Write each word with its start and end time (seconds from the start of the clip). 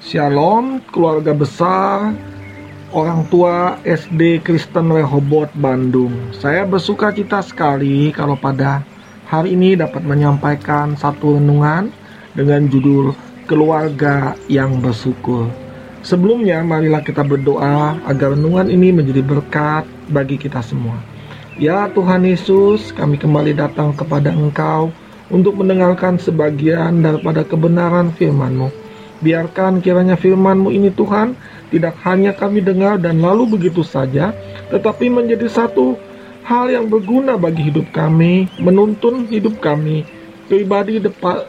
Shalom, 0.00 0.80
keluarga 0.88 1.36
besar, 1.36 2.16
orang 2.96 3.28
tua 3.28 3.76
SD 3.84 4.40
Kristen 4.40 4.88
Rehobot 4.88 5.52
Bandung. 5.60 6.16
Saya 6.32 6.64
bersuka 6.64 7.12
cita 7.12 7.44
sekali 7.44 8.08
kalau 8.08 8.40
pada 8.40 8.80
hari 9.28 9.52
ini 9.52 9.76
dapat 9.76 10.00
menyampaikan 10.00 10.96
satu 10.96 11.36
renungan 11.36 11.92
dengan 12.32 12.72
judul 12.72 13.12
Keluarga 13.44 14.32
yang 14.48 14.80
Bersyukur. 14.80 15.52
Sebelumnya, 16.00 16.64
marilah 16.64 17.04
kita 17.04 17.20
berdoa 17.20 18.00
agar 18.08 18.32
renungan 18.32 18.72
ini 18.72 18.96
menjadi 18.96 19.20
berkat 19.20 19.84
bagi 20.08 20.40
kita 20.40 20.64
semua. 20.64 21.15
Ya 21.56 21.88
Tuhan 21.88 22.28
Yesus, 22.28 22.92
kami 22.92 23.16
kembali 23.16 23.56
datang 23.56 23.96
kepada 23.96 24.28
Engkau 24.28 24.92
untuk 25.32 25.56
mendengarkan 25.56 26.20
sebagian 26.20 27.00
daripada 27.00 27.48
kebenaran 27.48 28.12
firman-Mu. 28.12 28.68
Biarkan 29.24 29.80
kiranya 29.80 30.20
firman-Mu 30.20 30.68
ini 30.68 30.92
Tuhan 30.92 31.32
tidak 31.72 31.96
hanya 32.04 32.36
kami 32.36 32.60
dengar 32.60 33.00
dan 33.00 33.24
lalu 33.24 33.56
begitu 33.56 33.80
saja, 33.80 34.36
tetapi 34.68 35.08
menjadi 35.08 35.48
satu 35.48 35.96
hal 36.44 36.68
yang 36.68 36.92
berguna 36.92 37.40
bagi 37.40 37.72
hidup 37.72 37.88
kami, 37.88 38.52
menuntun 38.60 39.24
hidup 39.24 39.56
kami, 39.56 40.04
pribadi 40.52 41.00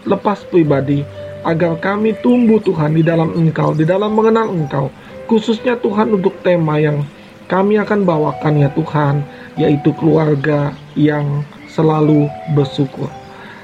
lepas 0.07 0.39
pribadi, 0.47 1.03
agar 1.43 1.83
kami 1.83 2.15
tumbuh 2.23 2.63
Tuhan 2.63 2.95
di 2.95 3.03
dalam 3.03 3.35
Engkau, 3.35 3.75
di 3.75 3.83
dalam 3.83 4.15
mengenal 4.15 4.55
Engkau, 4.55 4.87
khususnya 5.27 5.75
Tuhan 5.75 6.15
untuk 6.15 6.31
tema 6.47 6.79
yang 6.79 7.03
kami 7.47 7.79
akan 7.79 8.03
bawakan 8.03 8.59
ya 8.59 8.69
Tuhan, 8.75 9.23
yaitu 9.55 9.95
keluarga 9.95 10.75
yang 10.99 11.47
selalu 11.71 12.27
bersyukur. 12.51 13.07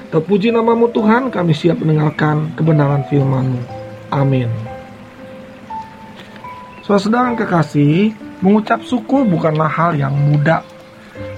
Terpuji 0.08 0.48
namamu 0.48 0.88
Tuhan, 0.88 1.28
kami 1.28 1.52
siap 1.52 1.84
mendengarkan 1.84 2.56
kebenaran 2.56 3.04
firman-Mu. 3.12 3.60
Amin. 4.08 4.48
Saudara-saudara 6.80 7.32
yang 7.32 7.38
kekasih, 7.40 7.96
mengucap 8.40 8.80
syukur 8.84 9.28
bukanlah 9.28 9.68
hal 9.68 9.92
yang 9.96 10.16
mudah. 10.16 10.64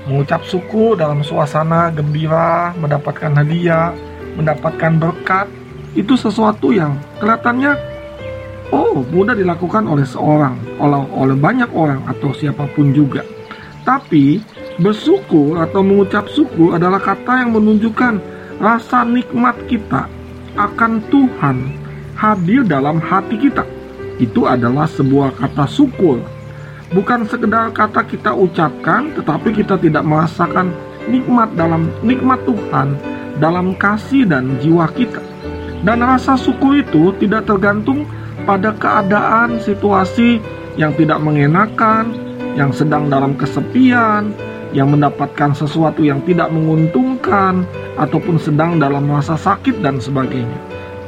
Mengucap 0.07 0.47
syukur 0.47 0.95
dalam 0.95 1.27
suasana 1.27 1.91
gembira, 1.91 2.71
mendapatkan 2.79 3.33
hadiah, 3.35 3.91
mendapatkan 4.39 4.93
berkat, 5.03 5.51
itu 5.97 6.15
sesuatu 6.15 6.71
yang 6.71 7.01
kelihatannya 7.19 7.96
oh 8.73 9.03
mudah 9.13 9.37
dilakukan 9.37 9.87
oleh 9.87 10.07
seorang, 10.07 10.57
oleh, 10.81 11.03
oleh 11.15 11.37
banyak 11.37 11.71
orang 11.75 12.03
atau 12.11 12.33
siapa 12.35 12.67
pun 12.73 12.91
juga. 12.91 13.23
Tapi 13.87 14.43
bersyukur 14.83 15.63
atau 15.63 15.81
mengucap 15.85 16.27
syukur 16.31 16.75
adalah 16.75 16.99
kata 16.99 17.47
yang 17.47 17.55
menunjukkan 17.55 18.19
rasa 18.59 19.07
nikmat 19.07 19.55
kita 19.71 20.11
akan 20.57 21.05
Tuhan 21.13 21.57
hadir 22.17 22.65
dalam 22.67 22.99
hati 22.99 23.37
kita. 23.39 23.63
Itu 24.17 24.49
adalah 24.49 24.89
sebuah 24.89 25.37
kata 25.37 25.69
syukur. 25.69 26.19
Bukan 26.91 27.27
sekedar 27.29 27.75
kata 27.75 28.07
kita 28.07 28.33
ucapkan, 28.33 29.13
tetapi 29.13 29.53
kita 29.53 29.77
tidak 29.77 30.07
merasakan 30.07 30.73
nikmat 31.11 31.53
dalam 31.55 31.91
nikmat 32.03 32.41
Tuhan 32.47 32.97
dalam 33.37 33.77
kasih 33.77 34.25
dan 34.25 34.57
jiwa 34.65 34.89
kita. 34.97 35.21
Dan 35.85 36.03
rasa 36.03 36.35
syukur 36.41 36.81
itu 36.81 37.13
tidak 37.21 37.47
tergantung 37.47 38.09
pada 38.47 38.73
keadaan 38.79 39.59
situasi 39.59 40.39
yang 40.79 40.95
tidak 40.95 41.19
mengenakan, 41.19 42.15
yang 42.55 42.71
sedang 42.71 43.11
dalam 43.11 43.35
kesepian, 43.35 44.31
yang 44.71 44.89
mendapatkan 44.95 45.53
sesuatu 45.53 46.07
yang 46.07 46.23
tidak 46.25 46.49
menguntungkan, 46.55 47.67
ataupun 47.99 48.37
sedang 48.39 48.79
dalam 48.79 49.09
masa 49.09 49.35
sakit 49.35 49.83
dan 49.83 49.99
sebagainya. 49.99 50.57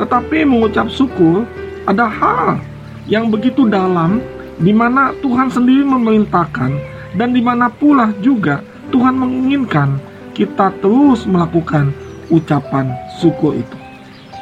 Tetapi 0.00 0.44
mengucap 0.44 0.88
syukur 0.90 1.44
ada 1.84 2.08
hal 2.08 2.60
yang 3.08 3.32
begitu 3.32 3.64
dalam 3.68 4.20
di 4.58 4.74
mana 4.74 5.14
Tuhan 5.22 5.48
sendiri 5.48 5.86
memerintahkan 5.86 6.70
dan 7.16 7.30
di 7.32 7.40
mana 7.40 7.70
pula 7.70 8.12
juga 8.20 8.60
Tuhan 8.90 9.16
menginginkan 9.16 10.00
kita 10.34 10.70
terus 10.80 11.26
melakukan 11.28 11.92
ucapan 12.30 12.92
syukur 13.18 13.56
itu. 13.56 13.76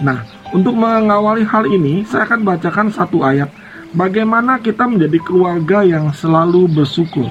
Nah, 0.03 0.23
untuk 0.55 0.79
mengawali 0.79 1.43
hal 1.43 1.67
ini, 1.67 2.07
saya 2.07 2.23
akan 2.29 2.47
bacakan 2.47 2.89
satu 2.95 3.27
ayat 3.27 3.51
bagaimana 3.91 4.63
kita 4.63 4.87
menjadi 4.87 5.19
keluarga 5.19 5.83
yang 5.83 6.15
selalu 6.15 6.71
bersyukur. 6.71 7.27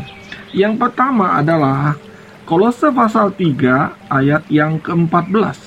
Yang 0.52 0.80
pertama 0.80 1.40
adalah 1.40 1.96
Kolose 2.46 2.94
pasal 2.94 3.34
3 3.34 4.12
ayat 4.12 4.44
yang 4.52 4.78
ke-14. 4.78 5.58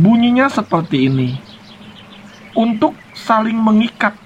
Bunyinya 0.00 0.48
seperti 0.48 1.10
ini 1.12 1.36
untuk 2.56 2.96
saling 3.12 3.56
mengikat 3.56 4.16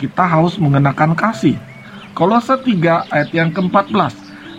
kita 0.00 0.24
harus 0.24 0.56
mengenakan 0.56 1.12
kasih. 1.12 1.60
Kolose 2.16 2.56
3 2.56 3.08
ayat 3.12 3.30
yang 3.32 3.52
ke-14 3.52 4.12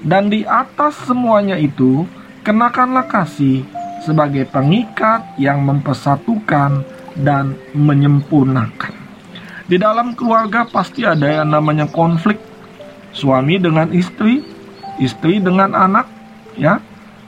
Dan 0.03 0.27
di 0.29 0.43
atas 0.43 0.99
semuanya 1.05 1.55
itu 1.55 2.03
kenakanlah 2.43 3.07
kasih 3.07 3.63
sebagai 4.03 4.43
pengikat 4.51 5.23
yang 5.39 5.63
mempersatukan 5.63 6.83
dan 7.19 7.57
menyempurnakan. 7.77 8.93
Di 9.63 9.79
dalam 9.79 10.13
keluarga 10.17 10.67
pasti 10.67 11.07
ada 11.07 11.23
yang 11.23 11.53
namanya 11.53 11.87
konflik 11.87 12.35
suami 13.15 13.61
dengan 13.61 13.89
istri, 13.93 14.43
istri 14.99 15.39
dengan 15.39 15.71
anak, 15.71 16.09
ya, 16.59 16.81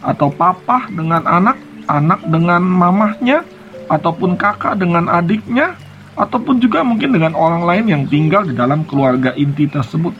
atau 0.03 0.29
papa 0.33 0.89
dengan 0.91 1.23
anak, 1.23 1.57
anak 1.87 2.21
dengan 2.27 2.61
mamahnya, 2.65 3.45
ataupun 3.87 4.35
kakak 4.35 4.81
dengan 4.81 5.07
adiknya, 5.07 5.77
ataupun 6.17 6.59
juga 6.59 6.81
mungkin 6.81 7.13
dengan 7.15 7.37
orang 7.37 7.63
lain 7.63 7.85
yang 7.87 8.03
tinggal 8.09 8.43
di 8.43 8.57
dalam 8.57 8.83
keluarga 8.83 9.31
inti 9.37 9.69
tersebut. 9.69 10.11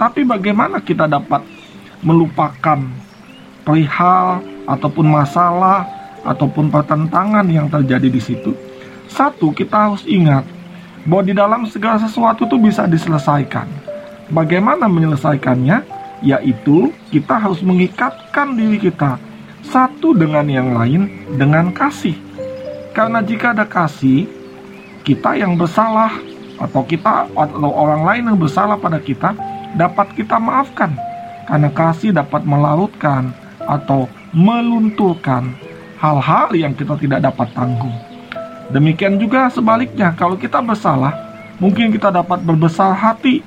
Tapi 0.00 0.24
bagaimana 0.24 0.80
kita 0.80 1.04
dapat 1.04 1.44
melupakan 2.00 2.80
perihal 3.62 4.42
ataupun 4.66 5.06
masalah 5.06 5.86
ataupun 6.22 6.70
pertentangan 6.70 7.46
yang 7.46 7.70
terjadi 7.70 8.08
di 8.08 8.22
situ? 8.22 8.71
Satu, 9.12 9.52
kita 9.52 9.92
harus 9.92 10.02
ingat 10.08 10.48
bahwa 11.04 11.22
di 11.22 11.34
dalam 11.36 11.62
segala 11.68 12.00
sesuatu 12.00 12.48
itu 12.48 12.56
bisa 12.56 12.88
diselesaikan. 12.88 13.68
Bagaimana 14.32 14.88
menyelesaikannya? 14.88 16.00
Yaitu 16.22 16.94
kita 17.10 17.34
harus 17.34 17.60
mengikatkan 17.66 18.54
diri 18.54 18.78
kita 18.78 19.18
satu 19.66 20.14
dengan 20.14 20.46
yang 20.46 20.70
lain 20.70 21.26
dengan 21.34 21.74
kasih 21.74 22.14
karena 22.92 23.24
jika 23.24 23.56
ada 23.56 23.64
kasih, 23.64 24.28
kita 25.00 25.32
yang 25.40 25.56
bersalah 25.56 26.12
atau 26.60 26.84
kita 26.84 27.24
atau 27.32 27.72
orang 27.72 28.04
lain 28.04 28.24
yang 28.28 28.38
bersalah 28.38 28.76
pada 28.76 29.00
kita 29.00 29.32
dapat 29.80 30.12
kita 30.12 30.36
maafkan. 30.36 30.92
Karena 31.48 31.72
kasih 31.72 32.12
dapat 32.12 32.44
melarutkan 32.44 33.32
atau 33.64 34.12
melunturkan 34.36 35.56
hal-hal 35.96 36.52
yang 36.52 36.76
kita 36.76 36.92
tidak 37.00 37.32
dapat 37.32 37.48
tanggung. 37.56 37.96
Demikian 38.72 39.20
juga 39.20 39.52
sebaliknya, 39.52 40.16
kalau 40.16 40.40
kita 40.40 40.64
bersalah, 40.64 41.12
mungkin 41.60 41.92
kita 41.92 42.08
dapat 42.08 42.40
berbesar 42.40 42.96
hati 42.96 43.44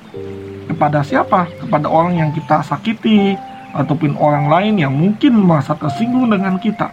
kepada 0.70 1.02
siapa? 1.02 1.50
Kepada 1.58 1.90
orang 1.90 2.14
yang 2.22 2.30
kita 2.30 2.62
sakiti 2.62 3.34
ataupun 3.74 4.14
orang 4.16 4.46
lain 4.46 4.74
yang 4.78 4.94
mungkin 4.94 5.36
merasa 5.42 5.74
tersinggung 5.74 6.30
dengan 6.30 6.56
kita 6.62 6.88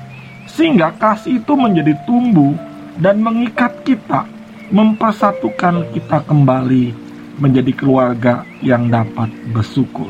sehingga 0.50 0.92
kasih 1.00 1.40
itu 1.40 1.54
menjadi 1.56 1.96
tumbuh 2.04 2.58
dan 3.00 3.22
mengikat 3.24 3.72
kita, 3.88 4.28
mempersatukan 4.70 5.88
kita 5.96 6.22
kembali 6.28 6.94
menjadi 7.42 7.72
keluarga 7.74 8.46
yang 8.62 8.90
dapat 8.90 9.30
bersyukur. 9.54 10.10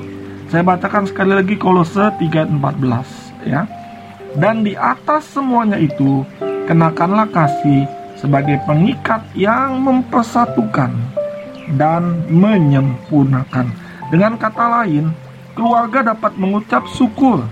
Saya 0.51 0.63
bacakan 0.63 1.07
sekali 1.07 1.31
lagi 1.33 1.55
Kolose 1.55 2.11
3:14 2.19 3.07
ya. 3.47 3.63
Dan 4.33 4.65
di 4.65 4.73
atas 4.73 5.29
semuanya 5.29 5.77
itu 5.77 6.25
kenakanlah 6.65 7.29
kasih 7.29 7.85
sebagai 8.23 8.55
pengikat 8.63 9.19
yang 9.35 9.83
mempersatukan 9.83 10.95
dan 11.75 12.23
menyempurnakan. 12.31 13.67
Dengan 14.07 14.39
kata 14.39 14.79
lain, 14.79 15.11
keluarga 15.51 16.15
dapat 16.15 16.39
mengucap 16.39 16.87
syukur, 16.87 17.43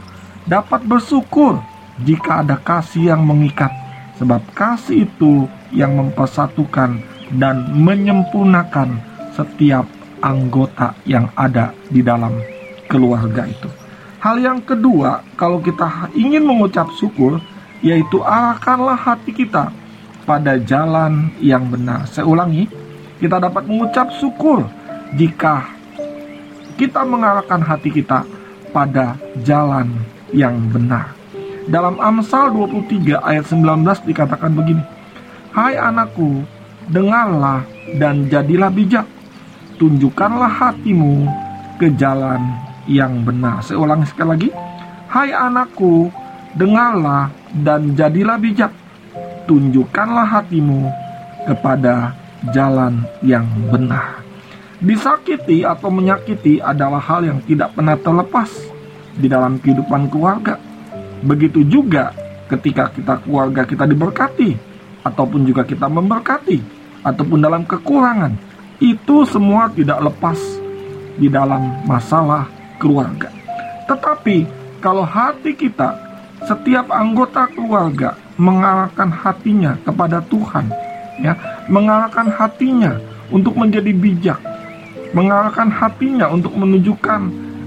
dapat 0.47 0.88
bersyukur 0.88 1.59
jika 2.07 2.39
ada 2.39 2.56
kasih 2.56 3.12
yang 3.12 3.27
mengikat, 3.27 3.68
sebab 4.15 4.39
kasih 4.56 5.12
itu 5.12 5.51
yang 5.75 6.00
mempersatukan 6.00 7.03
dan 7.35 7.67
menyempurnakan 7.75 8.95
setiap 9.35 9.83
anggota 10.24 10.95
yang 11.03 11.27
ada 11.35 11.75
di 11.91 12.00
dalam 12.00 12.39
keluarga 12.88 13.44
itu. 13.44 13.67
Hal 14.24 14.39
yang 14.39 14.63
kedua, 14.63 15.25
kalau 15.35 15.59
kita 15.59 16.13
ingin 16.15 16.45
mengucap 16.45 16.88
syukur, 16.95 17.41
yaitu 17.81 18.21
arahkanlah 18.21 18.94
hati 18.94 19.33
kita 19.33 19.74
pada 20.31 20.56
jalan 20.63 21.28
yang 21.44 21.68
benar. 21.68 22.07
Saya 22.07 22.24
ulangi, 22.24 22.63
kita 23.19 23.36
dapat 23.36 23.68
mengucap 23.68 24.16
syukur 24.16 24.63
jika 25.19 25.68
kita 26.80 27.04
mengarahkan 27.04 27.60
hati 27.60 27.92
kita 27.92 28.24
pada 28.72 29.19
jalan 29.44 29.92
yang 30.31 30.56
benar. 30.72 31.12
Dalam 31.68 32.00
Amsal 32.00 32.48
23 32.56 33.19
ayat 33.19 33.44
19 33.44 34.07
dikatakan 34.07 34.56
begini. 34.56 34.80
Hai 35.51 35.75
anakku, 35.75 36.48
dengarlah 36.88 37.68
dan 38.00 38.31
jadilah 38.31 38.72
bijak. 38.72 39.04
Tunjukkanlah 39.75 40.48
hatimu 40.48 41.27
ke 41.75 41.92
jalan 42.00 42.39
yang 42.88 43.19
benar. 43.27 43.60
Saya 43.68 43.84
ulangi 43.84 44.07
sekali 44.07 44.30
lagi. 44.31 44.50
Hai 45.12 45.36
anakku, 45.36 46.07
dengarlah 46.56 47.27
dan 47.51 48.00
jadilah 48.00 48.39
bijak. 48.39 48.72
Tunjukkanlah 49.49 50.27
hatimu 50.27 50.89
kepada 51.49 52.13
jalan 52.53 53.05
yang 53.25 53.45
benar. 53.69 54.21
Disakiti 54.81 55.61
atau 55.61 55.93
menyakiti 55.93 56.57
adalah 56.57 56.97
hal 56.97 57.21
yang 57.21 57.39
tidak 57.45 57.73
pernah 57.77 57.93
terlepas 57.97 58.49
di 59.13 59.29
dalam 59.29 59.61
kehidupan 59.61 60.09
keluarga. 60.09 60.57
Begitu 61.21 61.61
juga 61.69 62.13
ketika 62.49 62.89
kita 62.89 63.21
keluarga 63.21 63.61
kita 63.63 63.85
diberkati 63.85 64.57
ataupun 65.05 65.45
juga 65.45 65.61
kita 65.61 65.85
memberkati 65.85 66.57
ataupun 67.05 67.39
dalam 67.41 67.61
kekurangan. 67.65 68.33
Itu 68.81 69.29
semua 69.29 69.69
tidak 69.69 70.01
lepas 70.01 70.38
di 71.21 71.29
dalam 71.29 71.85
masalah 71.85 72.49
keluarga. 72.81 73.29
Tetapi 73.85 74.49
kalau 74.81 75.05
hati 75.05 75.53
kita 75.53 76.11
setiap 76.45 76.89
anggota 76.89 77.45
keluarga 77.53 78.17
mengarahkan 78.41 79.09
hatinya 79.13 79.77
kepada 79.85 80.25
Tuhan, 80.25 80.65
ya, 81.21 81.38
mengarahkan 81.69 82.33
hatinya 82.33 82.97
untuk 83.29 83.53
menjadi 83.53 83.93
bijak, 83.93 84.39
mengarahkan 85.13 85.69
hatinya 85.69 86.33
untuk 86.33 86.57
menunjukkan 86.57 87.21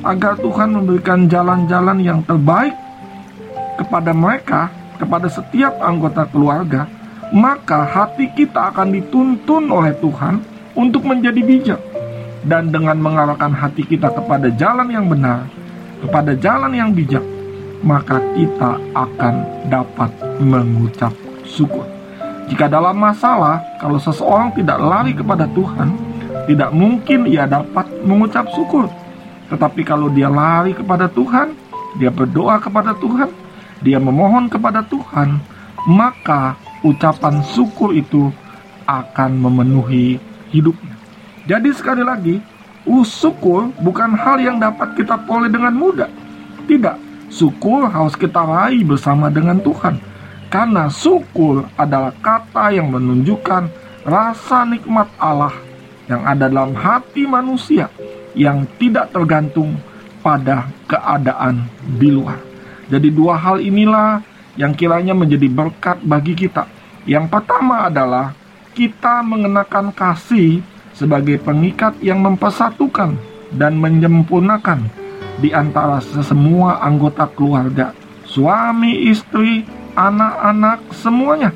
agar 0.04 0.36
Tuhan 0.36 0.68
memberikan 0.74 1.30
jalan-jalan 1.30 1.98
yang 2.02 2.20
terbaik 2.26 2.74
kepada 3.80 4.10
mereka, 4.12 4.68
kepada 4.98 5.30
setiap 5.30 5.78
anggota 5.80 6.26
keluarga, 6.28 6.90
maka 7.32 7.86
hati 7.88 8.30
kita 8.34 8.74
akan 8.74 8.94
dituntun 8.94 9.70
oleh 9.70 9.94
Tuhan 9.98 10.42
untuk 10.76 11.06
menjadi 11.06 11.40
bijak. 11.40 11.80
Dan 12.44 12.68
dengan 12.68 13.00
mengarahkan 13.00 13.56
hati 13.56 13.88
kita 13.88 14.12
kepada 14.12 14.52
jalan 14.52 14.92
yang 14.92 15.08
benar, 15.08 15.48
kepada 16.04 16.36
jalan 16.36 16.76
yang 16.76 16.92
bijak, 16.92 17.24
maka 17.82 18.20
kita 18.36 18.78
akan 18.94 19.34
dapat 19.66 20.10
mengucap 20.38 21.10
syukur. 21.48 21.88
Jika 22.46 22.68
dalam 22.68 23.00
masalah, 23.00 23.64
kalau 23.80 23.96
seseorang 23.96 24.52
tidak 24.52 24.76
lari 24.76 25.16
kepada 25.16 25.48
Tuhan, 25.48 25.96
tidak 26.44 26.70
mungkin 26.76 27.24
ia 27.24 27.48
dapat 27.48 27.88
mengucap 28.04 28.44
syukur. 28.52 28.86
Tetapi 29.48 29.80
kalau 29.82 30.12
dia 30.12 30.28
lari 30.28 30.76
kepada 30.76 31.08
Tuhan, 31.08 31.56
dia 31.96 32.12
berdoa 32.12 32.60
kepada 32.60 32.92
Tuhan, 32.96 33.32
dia 33.80 33.96
memohon 33.96 34.52
kepada 34.52 34.84
Tuhan, 34.84 35.40
maka 35.88 36.56
ucapan 36.84 37.40
syukur 37.44 37.96
itu 37.96 38.28
akan 38.84 39.40
memenuhi 39.40 40.20
hidupnya. 40.52 40.96
Jadi 41.48 41.72
sekali 41.72 42.04
lagi, 42.04 42.36
syukur 43.04 43.72
bukan 43.80 44.12
hal 44.12 44.36
yang 44.40 44.60
dapat 44.60 44.92
kita 44.96 45.16
peroleh 45.24 45.48
dengan 45.48 45.72
mudah. 45.72 46.10
Tidak, 46.64 46.96
Syukur 47.34 47.90
harus 47.90 48.14
kita 48.14 48.46
raih 48.46 48.86
bersama 48.86 49.26
dengan 49.26 49.58
Tuhan. 49.58 49.98
Karena 50.46 50.86
syukur 50.86 51.66
adalah 51.75 52.14
kata 52.22 52.70
yang 52.70 52.94
menunjukkan 52.94 53.66
rasa 54.06 54.62
nikmat 54.62 55.10
Allah 55.19 55.50
yang 56.06 56.22
ada 56.22 56.46
dalam 56.46 56.78
hati 56.78 57.26
manusia 57.26 57.90
yang 58.38 58.62
tidak 58.78 59.10
tergantung 59.10 59.75
pada 60.22 60.70
keadaan 60.86 61.66
di 61.98 62.14
luar. 62.14 62.38
Jadi 62.86 63.10
dua 63.10 63.34
hal 63.34 63.58
inilah 63.58 64.22
yang 64.54 64.70
kiranya 64.70 65.10
menjadi 65.10 65.50
berkat 65.50 66.06
bagi 66.06 66.38
kita. 66.38 66.70
Yang 67.02 67.34
pertama 67.34 67.90
adalah 67.90 68.31
kita 68.78 69.26
mengenakan 69.26 69.90
kasih 69.90 70.62
sebagai 70.94 71.42
pengikat 71.42 71.98
yang 71.98 72.22
mempersatukan 72.22 73.19
dan 73.50 73.75
menyempurnakan 73.75 74.86
di 75.42 75.50
antara 75.50 75.98
semua 76.02 76.78
anggota 76.78 77.26
keluarga, 77.34 77.90
suami, 78.28 79.10
istri, 79.10 79.66
anak-anak, 79.98 80.78
semuanya 80.94 81.50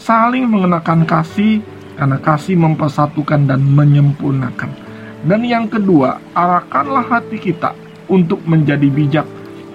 saling 0.00 0.48
mengenakan 0.48 1.04
kasih 1.04 1.60
karena 1.94 2.16
kasih 2.18 2.56
mempersatukan 2.56 3.44
dan 3.44 3.60
menyempurnakan. 3.60 4.72
Dan 5.20 5.44
yang 5.44 5.68
kedua, 5.68 6.16
arahkanlah 6.32 7.04
hati 7.04 7.36
kita 7.36 7.76
untuk 8.08 8.40
menjadi 8.48 8.88
bijak 8.88 9.28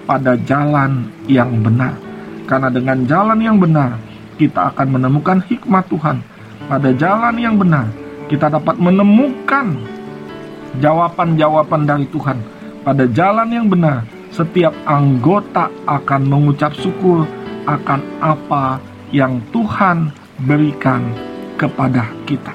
pada 0.04 0.34
jalan 0.42 1.06
yang 1.30 1.62
benar. 1.62 1.94
Karena 2.50 2.66
dengan 2.66 3.06
jalan 3.06 3.38
yang 3.38 3.62
benar, 3.62 3.94
kita 4.36 4.74
akan 4.74 4.98
menemukan 4.98 5.38
hikmat 5.46 5.86
Tuhan. 5.86 6.18
Pada 6.66 6.90
jalan 6.90 7.38
yang 7.38 7.54
benar, 7.54 7.86
kita 8.26 8.50
dapat 8.50 8.74
menemukan 8.74 9.78
jawaban-jawaban 10.82 11.86
dari 11.86 12.06
Tuhan 12.10 12.55
pada 12.86 13.02
jalan 13.10 13.50
yang 13.50 13.66
benar, 13.66 14.06
setiap 14.30 14.70
anggota 14.86 15.66
akan 15.90 16.22
mengucap 16.22 16.70
syukur 16.78 17.26
akan 17.66 17.98
apa 18.22 18.78
yang 19.10 19.42
Tuhan 19.50 20.14
berikan 20.46 21.02
kepada 21.58 22.06
kita. 22.30 22.54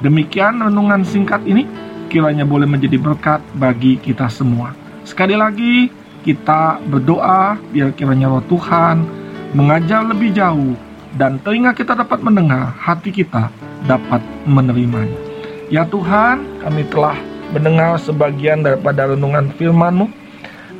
Demikian 0.00 0.64
renungan 0.64 1.04
singkat 1.04 1.44
ini 1.44 1.68
kiranya 2.08 2.48
boleh 2.48 2.64
menjadi 2.64 2.96
berkat 2.96 3.44
bagi 3.60 4.00
kita 4.00 4.32
semua. 4.32 4.72
Sekali 5.04 5.36
lagi 5.36 5.92
kita 6.24 6.80
berdoa 6.88 7.60
biar 7.68 7.92
kiranya 7.92 8.32
roh 8.32 8.44
Tuhan 8.48 9.04
mengajar 9.52 10.08
lebih 10.08 10.32
jauh 10.32 10.72
dan 11.20 11.36
telinga 11.44 11.76
kita 11.76 11.92
dapat 11.92 12.24
mendengar, 12.24 12.72
hati 12.80 13.12
kita 13.12 13.52
dapat 13.84 14.24
menerimanya. 14.48 15.20
Ya 15.68 15.84
Tuhan, 15.84 16.64
kami 16.64 16.86
telah 16.88 17.18
mendengar 17.54 17.98
sebagian 18.00 18.64
daripada 18.64 19.10
renungan 19.10 19.52
firman-Mu. 19.54 20.06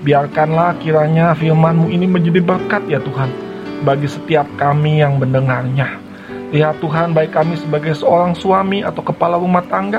Biarkanlah 0.02 0.78
kiranya 0.82 1.34
firman-Mu 1.34 1.90
ini 1.90 2.06
menjadi 2.06 2.40
berkat 2.42 2.84
ya 2.86 3.02
Tuhan 3.02 3.30
bagi 3.82 4.08
setiap 4.08 4.46
kami 4.56 5.02
yang 5.02 5.20
mendengarnya. 5.20 5.98
Ya 6.54 6.70
Tuhan, 6.78 7.10
baik 7.10 7.34
kami 7.34 7.58
sebagai 7.58 7.92
seorang 7.98 8.38
suami 8.38 8.86
atau 8.86 9.02
kepala 9.02 9.34
rumah 9.34 9.66
tangga, 9.66 9.98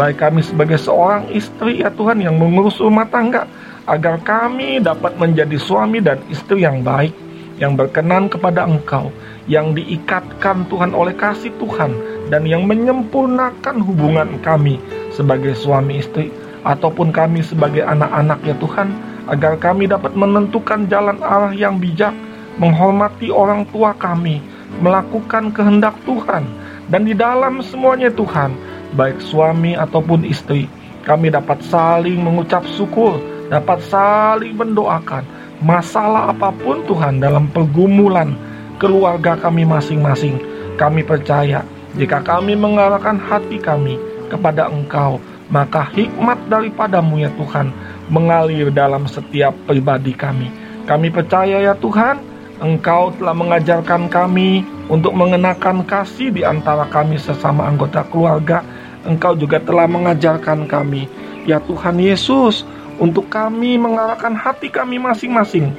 baik 0.00 0.16
kami 0.16 0.40
sebagai 0.40 0.80
seorang 0.80 1.28
istri 1.28 1.84
ya 1.84 1.92
Tuhan 1.92 2.24
yang 2.24 2.40
mengurus 2.40 2.80
rumah 2.80 3.04
tangga, 3.04 3.44
agar 3.84 4.16
kami 4.24 4.80
dapat 4.80 5.12
menjadi 5.20 5.60
suami 5.60 6.00
dan 6.00 6.16
istri 6.32 6.64
yang 6.64 6.80
baik, 6.80 7.12
yang 7.60 7.76
berkenan 7.76 8.32
kepada 8.32 8.64
Engkau, 8.64 9.12
yang 9.44 9.76
diikatkan 9.76 10.64
Tuhan 10.72 10.96
oleh 10.96 11.12
kasih 11.12 11.52
Tuhan, 11.60 11.92
dan 12.32 12.48
yang 12.48 12.64
menyempurnakan 12.64 13.80
hubungan 13.84 14.40
kami 14.40 14.80
sebagai 15.12 15.52
suami 15.52 16.00
istri 16.00 16.32
ataupun 16.64 17.12
kami 17.12 17.44
sebagai 17.44 17.84
anak-anak 17.84 18.40
ya 18.44 18.56
Tuhan 18.56 18.88
agar 19.28 19.56
kami 19.60 19.88
dapat 19.88 20.12
menentukan 20.16 20.88
jalan 20.88 21.20
arah 21.20 21.52
yang 21.52 21.76
bijak 21.80 22.12
menghormati 22.56 23.28
orang 23.28 23.68
tua 23.72 23.92
kami 23.96 24.40
melakukan 24.80 25.52
kehendak 25.52 25.94
Tuhan. 26.08 26.44
Dan 26.84 27.08
di 27.08 27.16
dalam 27.16 27.64
semuanya 27.64 28.12
Tuhan 28.12 28.52
baik 28.92 29.20
suami 29.24 29.72
ataupun 29.72 30.28
istri 30.28 30.68
kami 31.04 31.32
dapat 31.32 31.60
saling 31.64 32.20
mengucap 32.20 32.64
syukur 32.68 33.16
dapat 33.48 33.80
saling 33.88 34.56
mendoakan. 34.56 35.24
Masalah 35.64 36.34
apa 36.34 36.52
pun 36.52 36.84
Tuhan 36.84 37.24
dalam 37.24 37.48
pergumulan 37.48 38.36
keluarga 38.76 39.38
kami 39.38 39.64
masing-masing 39.64 40.36
kami 40.76 41.06
percaya 41.06 41.62
jika 41.94 42.18
kami 42.26 42.58
mengarahkan 42.58 43.16
hati 43.18 43.62
kami 43.62 43.94
kepada 44.26 44.66
Engkau, 44.66 45.22
maka 45.46 45.86
hikmat 45.94 46.38
daripadamu 46.50 47.22
ya 47.22 47.30
Tuhan 47.38 47.70
mengalir 48.10 48.74
dalam 48.74 49.06
setiap 49.06 49.54
pribadi 49.68 50.10
kami. 50.10 50.50
Kami 50.84 51.08
percaya 51.08 51.62
ya 51.62 51.74
Tuhan, 51.78 52.18
Engkau 52.58 53.14
telah 53.14 53.34
mengajarkan 53.36 54.10
kami 54.10 54.66
untuk 54.90 55.14
mengenakan 55.14 55.86
kasih 55.86 56.34
di 56.34 56.42
antara 56.42 56.84
kami 56.90 57.14
sesama 57.16 57.70
anggota 57.70 58.02
keluarga. 58.10 58.66
Engkau 59.04 59.36
juga 59.36 59.60
telah 59.60 59.84
mengajarkan 59.84 60.64
kami, 60.64 61.04
ya 61.44 61.60
Tuhan 61.60 62.00
Yesus, 62.00 62.64
untuk 62.96 63.28
kami 63.28 63.76
mengarahkan 63.76 64.32
hati 64.32 64.72
kami 64.72 64.96
masing-masing 64.96 65.70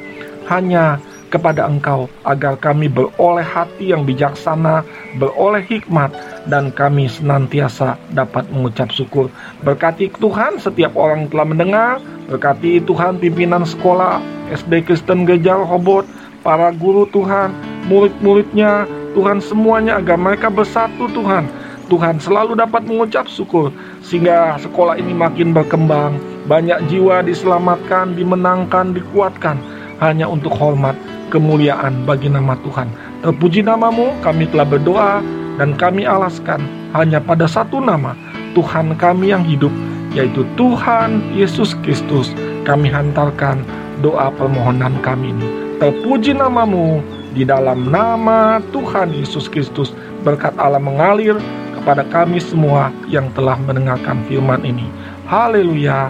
hanya 0.46 1.02
kepada 1.36 1.68
Engkau 1.68 2.08
agar 2.24 2.56
kami 2.56 2.88
beroleh 2.88 3.44
hati 3.44 3.92
yang 3.92 4.08
bijaksana, 4.08 4.88
beroleh 5.20 5.68
hikmat 5.68 6.16
dan 6.48 6.72
kami 6.72 7.12
senantiasa 7.12 8.00
dapat 8.16 8.48
mengucap 8.56 8.88
syukur. 8.96 9.28
Berkati 9.68 10.08
Tuhan 10.16 10.64
setiap 10.64 10.96
orang 10.96 11.28
telah 11.28 11.44
mendengar, 11.44 11.92
berkati 12.32 12.80
Tuhan 12.88 13.20
pimpinan 13.20 13.68
sekolah 13.68 14.24
SD 14.56 14.88
Kristen 14.88 15.28
Gereja 15.28 15.60
Hobot, 15.60 16.08
para 16.46 16.72
guru 16.72 17.10
Tuhan, 17.12 17.52
murid-muridnya, 17.92 18.88
Tuhan 19.18 19.44
semuanya 19.44 19.98
agar 19.98 20.16
mereka 20.16 20.48
bersatu 20.48 21.12
Tuhan. 21.12 21.50
Tuhan 21.86 22.18
selalu 22.18 22.58
dapat 22.58 22.82
mengucap 22.90 23.30
syukur 23.30 23.70
sehingga 24.02 24.58
sekolah 24.58 24.98
ini 24.98 25.14
makin 25.14 25.54
berkembang, 25.54 26.18
banyak 26.50 26.82
jiwa 26.90 27.22
diselamatkan, 27.22 28.18
dimenangkan, 28.18 28.94
dikuatkan 28.94 29.58
hanya 30.02 30.26
untuk 30.26 30.54
hormat 30.58 30.98
kemuliaan 31.30 32.06
bagi 32.06 32.30
nama 32.30 32.58
Tuhan. 32.62 32.90
Terpuji 33.26 33.66
namamu, 33.66 34.14
kami 34.22 34.50
telah 34.50 34.68
berdoa 34.68 35.24
dan 35.58 35.74
kami 35.80 36.04
alaskan 36.04 36.62
hanya 36.96 37.20
pada 37.20 37.48
satu 37.48 37.80
nama, 37.80 38.16
Tuhan 38.56 38.96
kami 38.96 39.32
yang 39.32 39.44
hidup, 39.44 39.72
yaitu 40.16 40.48
Tuhan 40.56 41.20
Yesus 41.36 41.76
Kristus. 41.84 42.32
Kami 42.66 42.90
hantarkan 42.90 43.62
doa 44.02 44.34
permohonan 44.34 44.98
kami 45.06 45.32
ini. 45.36 45.48
Terpuji 45.78 46.34
namamu 46.34 47.04
di 47.36 47.44
dalam 47.44 47.92
nama 47.92 48.64
Tuhan 48.72 49.12
Yesus 49.12 49.52
Kristus. 49.52 49.92
Berkat 50.24 50.56
Allah 50.58 50.82
mengalir 50.82 51.38
kepada 51.78 52.02
kami 52.10 52.42
semua 52.42 52.90
yang 53.12 53.30
telah 53.38 53.60
mendengarkan 53.62 54.24
firman 54.26 54.64
ini. 54.66 54.88
Haleluya. 55.30 56.10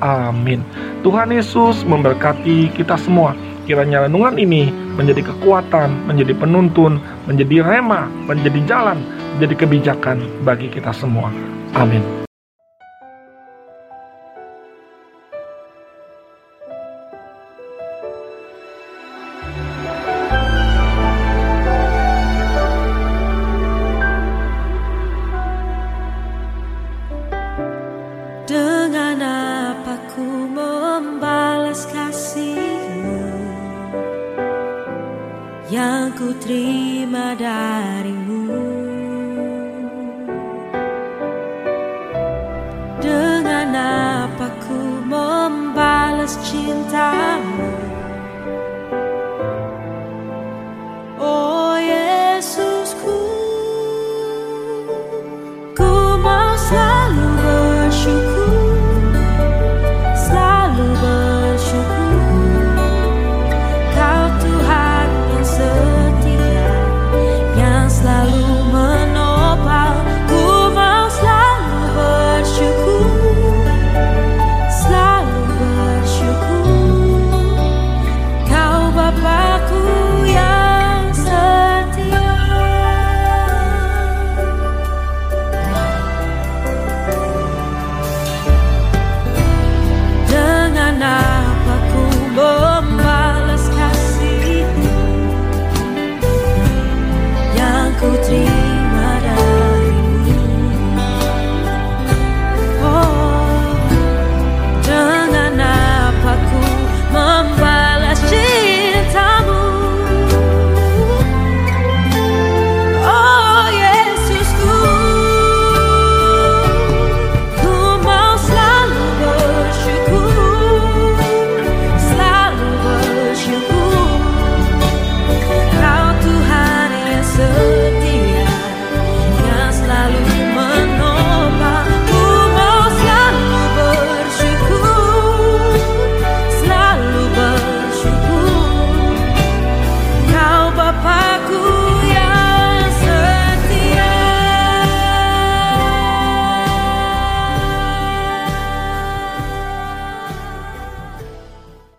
Amin. 0.00 0.64
Tuhan 1.04 1.28
Yesus 1.28 1.84
memberkati 1.84 2.72
kita 2.72 2.96
semua. 2.96 3.36
Kiranya 3.70 4.10
renungan 4.10 4.34
ini 4.34 4.66
menjadi 4.98 5.30
kekuatan, 5.30 6.10
menjadi 6.10 6.34
penuntun, 6.34 6.98
menjadi 7.30 7.62
rema, 7.62 8.10
menjadi 8.26 8.58
jalan, 8.66 8.98
menjadi 9.38 9.54
kebijakan 9.62 10.26
bagi 10.42 10.66
kita 10.74 10.90
semua. 10.90 11.30
Amin. 11.78 12.19
yang 35.70 36.10
ku 36.18 36.34
terima 36.42 37.38
dari 37.38 38.19